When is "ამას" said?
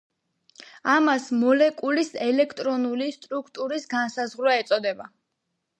0.93-1.27